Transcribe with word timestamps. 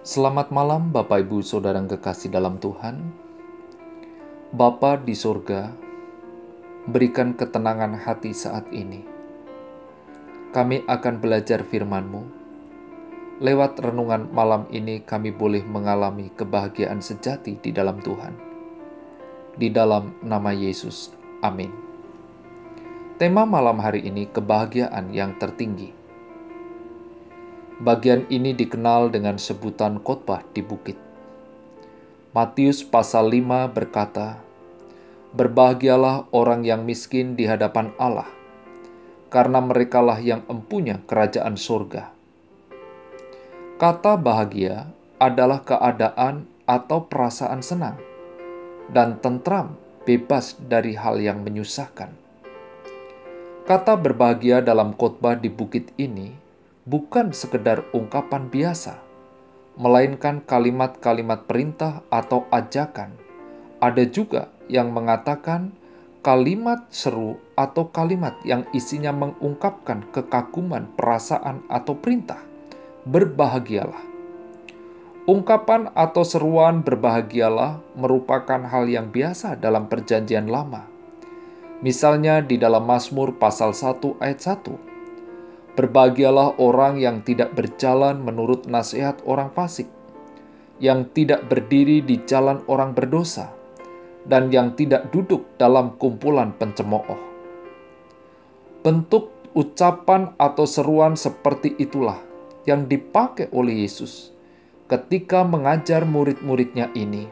Selamat 0.00 0.48
malam 0.48 0.96
Bapak 0.96 1.28
Ibu 1.28 1.44
Saudara 1.44 1.76
yang 1.76 1.84
kekasih 1.84 2.32
dalam 2.32 2.56
Tuhan. 2.56 3.12
Bapa 4.48 4.96
di 4.96 5.12
sorga, 5.12 5.76
berikan 6.88 7.36
ketenangan 7.36 8.00
hati 8.00 8.32
saat 8.32 8.64
ini. 8.72 9.04
Kami 10.56 10.88
akan 10.88 11.20
belajar 11.20 11.68
firman-Mu. 11.68 12.22
Lewat 13.44 13.76
renungan 13.76 14.32
malam 14.32 14.64
ini 14.72 15.04
kami 15.04 15.36
boleh 15.36 15.68
mengalami 15.68 16.32
kebahagiaan 16.32 17.04
sejati 17.04 17.60
di 17.60 17.68
dalam 17.68 18.00
Tuhan. 18.00 18.32
Di 19.52 19.68
dalam 19.68 20.16
nama 20.24 20.48
Yesus. 20.56 21.12
Amin. 21.44 21.76
Tema 23.20 23.44
malam 23.44 23.76
hari 23.76 24.08
ini 24.08 24.32
kebahagiaan 24.32 25.12
yang 25.12 25.36
tertinggi. 25.36 25.99
Bagian 27.80 28.28
ini 28.28 28.52
dikenal 28.52 29.08
dengan 29.08 29.40
sebutan 29.40 30.04
khotbah 30.04 30.44
di 30.52 30.60
bukit. 30.60 31.00
Matius 32.36 32.84
pasal 32.84 33.32
5 33.32 33.72
berkata, 33.72 34.36
Berbahagialah 35.32 36.28
orang 36.28 36.60
yang 36.68 36.84
miskin 36.84 37.40
di 37.40 37.48
hadapan 37.48 37.96
Allah, 37.96 38.28
karena 39.32 39.64
merekalah 39.64 40.20
yang 40.20 40.44
empunya 40.44 41.00
kerajaan 41.08 41.56
surga. 41.56 42.12
Kata 43.80 44.20
bahagia 44.20 44.92
adalah 45.16 45.64
keadaan 45.64 46.44
atau 46.68 47.08
perasaan 47.08 47.64
senang 47.64 47.96
dan 48.92 49.16
tentram 49.24 49.80
bebas 50.04 50.52
dari 50.60 51.00
hal 51.00 51.16
yang 51.16 51.40
menyusahkan. 51.40 52.12
Kata 53.64 53.96
berbahagia 53.96 54.60
dalam 54.60 54.92
khotbah 54.92 55.38
di 55.38 55.48
bukit 55.48 55.94
ini 55.96 56.39
bukan 56.90 57.30
sekedar 57.30 57.86
ungkapan 57.94 58.50
biasa, 58.50 58.98
melainkan 59.78 60.42
kalimat-kalimat 60.42 61.46
perintah 61.46 62.02
atau 62.10 62.50
ajakan. 62.50 63.14
Ada 63.78 64.10
juga 64.10 64.50
yang 64.66 64.90
mengatakan 64.90 65.70
kalimat 66.26 66.90
seru 66.90 67.38
atau 67.54 67.94
kalimat 67.94 68.34
yang 68.42 68.66
isinya 68.74 69.14
mengungkapkan 69.14 70.02
kekaguman, 70.10 70.90
perasaan, 70.98 71.62
atau 71.70 71.94
perintah. 71.94 72.42
Berbahagialah. 73.06 74.10
Ungkapan 75.30 75.94
atau 75.94 76.26
seruan 76.26 76.82
berbahagialah 76.82 77.78
merupakan 77.94 78.66
hal 78.66 78.90
yang 78.90 79.14
biasa 79.14 79.54
dalam 79.56 79.86
perjanjian 79.86 80.50
lama. 80.50 80.90
Misalnya 81.80 82.42
di 82.44 82.58
dalam 82.60 82.84
Mazmur 82.84 83.38
pasal 83.38 83.72
1 83.72 84.20
ayat 84.20 84.42
1 84.42 84.89
Berbahagialah 85.80 86.60
orang 86.60 87.00
yang 87.00 87.24
tidak 87.24 87.56
berjalan 87.56 88.20
menurut 88.20 88.68
nasihat 88.68 89.16
orang 89.24 89.48
fasik, 89.56 89.88
yang 90.76 91.08
tidak 91.16 91.48
berdiri 91.48 92.04
di 92.04 92.20
jalan 92.28 92.60
orang 92.68 92.92
berdosa, 92.92 93.48
dan 94.28 94.52
yang 94.52 94.76
tidak 94.76 95.08
duduk 95.08 95.56
dalam 95.56 95.96
kumpulan 95.96 96.52
pencemooh. 96.52 97.16
Bentuk 98.84 99.32
ucapan 99.56 100.36
atau 100.36 100.68
seruan 100.68 101.16
seperti 101.16 101.72
itulah 101.80 102.20
yang 102.68 102.84
dipakai 102.84 103.48
oleh 103.48 103.80
Yesus 103.80 104.36
ketika 104.84 105.48
mengajar 105.48 106.04
murid-muridnya 106.04 106.92
ini. 106.92 107.24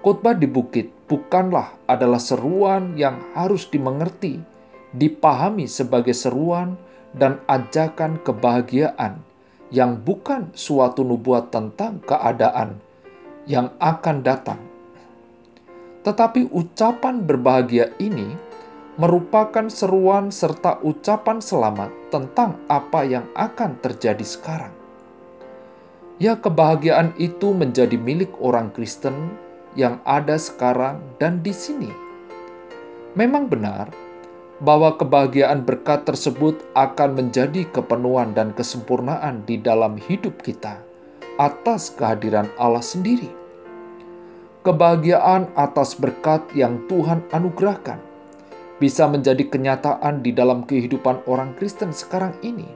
Khotbah 0.00 0.32
di 0.32 0.48
bukit 0.48 0.88
bukanlah 1.04 1.76
adalah 1.84 2.24
seruan 2.24 2.96
yang 2.96 3.20
harus 3.36 3.68
dimengerti, 3.68 4.40
dipahami 4.96 5.68
sebagai 5.68 6.16
seruan 6.16 6.87
dan 7.16 7.40
ajakan 7.48 8.20
kebahagiaan 8.20 9.24
yang 9.68 10.00
bukan 10.00 10.48
suatu 10.56 11.04
nubuat 11.04 11.52
tentang 11.52 12.00
keadaan 12.04 12.80
yang 13.48 13.72
akan 13.80 14.24
datang. 14.24 14.60
Tetapi 16.04 16.48
ucapan 16.52 17.24
berbahagia 17.24 17.92
ini 18.00 18.32
merupakan 18.98 19.68
seruan 19.70 20.32
serta 20.32 20.82
ucapan 20.82 21.38
selamat 21.38 21.90
tentang 22.10 22.58
apa 22.66 23.06
yang 23.06 23.24
akan 23.36 23.78
terjadi 23.78 24.24
sekarang. 24.24 24.74
Ya, 26.18 26.34
kebahagiaan 26.34 27.14
itu 27.14 27.54
menjadi 27.54 27.94
milik 27.94 28.34
orang 28.42 28.74
Kristen 28.74 29.38
yang 29.78 30.02
ada 30.02 30.34
sekarang 30.34 30.98
dan 31.22 31.46
di 31.46 31.54
sini. 31.54 31.92
Memang 33.14 33.46
benar, 33.46 33.86
bahwa 34.58 34.98
kebahagiaan 34.98 35.62
berkat 35.62 36.02
tersebut 36.02 36.58
akan 36.74 37.14
menjadi 37.14 37.62
kepenuhan 37.70 38.34
dan 38.34 38.50
kesempurnaan 38.50 39.46
di 39.46 39.54
dalam 39.58 39.94
hidup 39.94 40.42
kita 40.42 40.82
atas 41.38 41.94
kehadiran 41.94 42.50
Allah 42.58 42.82
sendiri. 42.82 43.30
Kebahagiaan 44.66 45.54
atas 45.54 45.94
berkat 45.94 46.42
yang 46.58 46.82
Tuhan 46.90 47.22
anugerahkan 47.30 48.02
bisa 48.82 49.06
menjadi 49.06 49.46
kenyataan 49.46 50.26
di 50.26 50.34
dalam 50.34 50.66
kehidupan 50.66 51.22
orang 51.30 51.54
Kristen 51.54 51.94
sekarang 51.94 52.34
ini, 52.42 52.66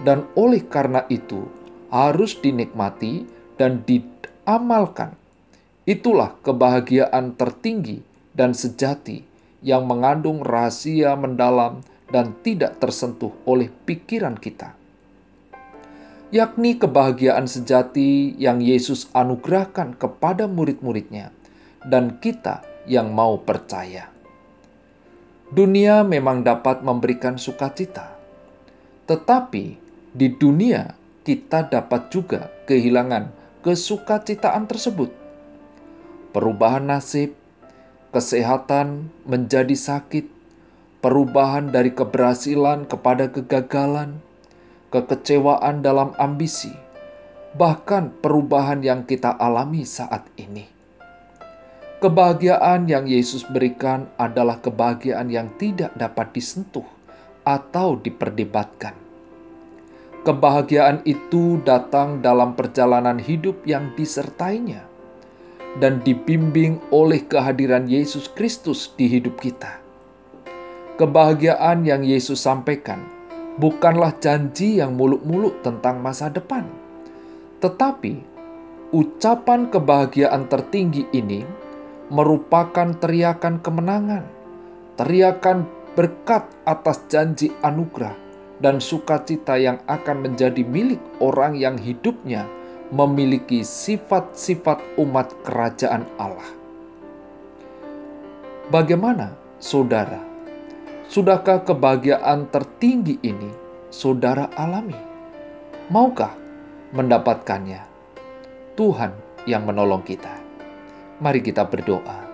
dan 0.00 0.24
oleh 0.32 0.64
karena 0.64 1.04
itu 1.12 1.44
harus 1.92 2.32
dinikmati 2.40 3.28
dan 3.60 3.84
diamalkan. 3.84 5.12
Itulah 5.84 6.40
kebahagiaan 6.40 7.36
tertinggi 7.36 8.00
dan 8.32 8.56
sejati 8.56 9.31
yang 9.62 9.86
mengandung 9.86 10.42
rahasia 10.42 11.14
mendalam 11.14 11.80
dan 12.10 12.36
tidak 12.44 12.76
tersentuh 12.82 13.32
oleh 13.48 13.72
pikiran 13.88 14.36
kita, 14.36 14.76
yakni 16.28 16.76
kebahagiaan 16.76 17.48
sejati 17.48 18.36
yang 18.36 18.60
Yesus 18.60 19.08
anugerahkan 19.16 19.96
kepada 19.96 20.44
murid-muridnya 20.44 21.32
dan 21.86 22.20
kita 22.20 22.60
yang 22.84 23.14
mau 23.14 23.40
percaya. 23.40 24.12
Dunia 25.52 26.00
memang 26.02 26.40
dapat 26.42 26.80
memberikan 26.80 27.36
sukacita, 27.36 28.16
tetapi 29.04 29.76
di 30.12 30.28
dunia 30.32 30.96
kita 31.22 31.68
dapat 31.68 32.08
juga 32.08 32.48
kehilangan 32.64 33.30
kesukacitaan 33.60 34.64
tersebut. 34.66 35.12
Perubahan 36.32 36.88
nasib, 36.88 37.36
kesehatan 38.12 39.08
menjadi 39.24 39.72
sakit, 39.72 40.28
perubahan 41.00 41.72
dari 41.72 41.96
keberhasilan 41.96 42.84
kepada 42.84 43.32
kegagalan, 43.32 44.20
kekecewaan 44.92 45.80
dalam 45.80 46.12
ambisi, 46.20 46.76
bahkan 47.56 48.12
perubahan 48.20 48.84
yang 48.84 49.08
kita 49.08 49.32
alami 49.32 49.88
saat 49.88 50.28
ini. 50.36 50.68
Kebahagiaan 52.04 52.84
yang 52.84 53.08
Yesus 53.08 53.48
berikan 53.48 54.12
adalah 54.20 54.60
kebahagiaan 54.60 55.32
yang 55.32 55.48
tidak 55.56 55.96
dapat 55.96 56.36
disentuh 56.36 56.84
atau 57.48 57.96
diperdebatkan. 57.96 58.92
Kebahagiaan 60.22 61.02
itu 61.08 61.58
datang 61.64 62.20
dalam 62.20 62.54
perjalanan 62.54 63.18
hidup 63.18 63.66
yang 63.66 63.90
disertainya 63.98 64.91
dan 65.80 66.04
dibimbing 66.04 66.82
oleh 66.92 67.24
kehadiran 67.24 67.88
Yesus 67.88 68.28
Kristus 68.28 68.92
di 68.92 69.08
hidup 69.08 69.40
kita. 69.40 69.80
Kebahagiaan 71.00 71.88
yang 71.88 72.04
Yesus 72.04 72.44
sampaikan 72.44 73.00
bukanlah 73.56 74.12
janji 74.20 74.80
yang 74.80 74.92
muluk-muluk 74.92 75.64
tentang 75.64 76.04
masa 76.04 76.28
depan, 76.28 76.68
tetapi 77.64 78.20
ucapan 78.92 79.72
kebahagiaan 79.72 80.44
tertinggi 80.52 81.08
ini 81.16 81.40
merupakan 82.12 82.92
teriakan 83.00 83.64
kemenangan, 83.64 84.24
teriakan 85.00 85.64
berkat 85.96 86.44
atas 86.68 87.08
janji 87.08 87.48
anugerah 87.64 88.12
dan 88.60 88.78
sukacita 88.78 89.56
yang 89.56 89.80
akan 89.88 90.28
menjadi 90.28 90.60
milik 90.62 91.00
orang 91.24 91.56
yang 91.56 91.80
hidupnya 91.80 92.44
memiliki 92.92 93.64
sifat-sifat 93.64 95.00
umat 95.00 95.32
kerajaan 95.48 96.04
Allah. 96.20 96.44
Bagaimana, 98.68 99.32
saudara? 99.56 100.20
Sudahkah 101.08 101.64
kebahagiaan 101.64 102.52
tertinggi 102.52 103.16
ini 103.24 103.48
saudara 103.88 104.52
alami? 104.52 104.96
Maukah 105.88 106.36
mendapatkannya? 106.92 107.80
Tuhan 108.76 109.12
yang 109.48 109.64
menolong 109.64 110.04
kita. 110.04 110.32
Mari 111.20 111.40
kita 111.40 111.64
berdoa. 111.64 112.28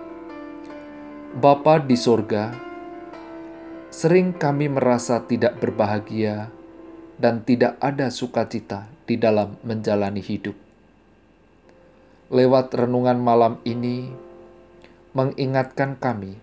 Bapa 1.39 1.79
di 1.79 1.95
sorga, 1.95 2.51
sering 3.87 4.35
kami 4.35 4.67
merasa 4.67 5.23
tidak 5.23 5.55
berbahagia 5.59 6.51
dan 7.15 7.43
tidak 7.47 7.75
ada 7.83 8.07
sukacita 8.11 8.98
di 9.09 9.17
dalam 9.17 9.57
menjalani 9.65 10.21
hidup. 10.21 10.53
Lewat 12.29 12.69
renungan 12.77 13.17
malam 13.17 13.57
ini, 13.65 14.13
mengingatkan 15.17 15.97
kami 15.97 16.37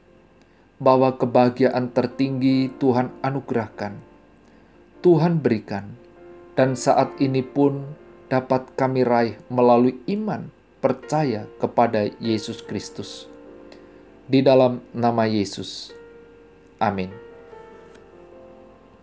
bahwa 0.82 1.14
kebahagiaan 1.14 1.94
tertinggi 1.94 2.74
Tuhan 2.82 3.14
anugerahkan, 3.22 3.94
Tuhan 5.06 5.38
berikan, 5.38 5.94
dan 6.58 6.74
saat 6.74 7.14
ini 7.22 7.46
pun 7.46 7.86
dapat 8.26 8.74
kami 8.74 9.06
raih 9.06 9.38
melalui 9.46 10.02
iman 10.10 10.50
percaya 10.82 11.46
kepada 11.62 12.10
Yesus 12.18 12.66
Kristus. 12.66 13.30
Di 14.26 14.42
dalam 14.42 14.82
nama 14.90 15.30
Yesus. 15.30 15.94
Amin. 16.82 17.25